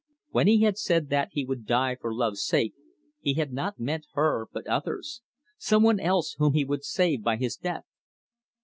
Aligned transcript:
When 0.31 0.47
he 0.47 0.63
had 0.63 0.79
said 0.79 1.09
that 1.09 1.29
he 1.33 1.45
would 1.45 1.67
die 1.67 1.95
for 1.95 2.11
love's 2.11 2.43
sake, 2.43 2.73
he 3.19 3.35
had 3.35 3.53
not 3.53 3.79
meant 3.79 4.07
her, 4.13 4.47
but 4.51 4.65
others 4.65 5.21
some 5.59 5.83
one 5.83 5.99
else 5.99 6.37
whom 6.39 6.53
he 6.55 6.65
would 6.65 6.83
save 6.83 7.21
by 7.21 7.35
his 7.37 7.55
death. 7.55 7.85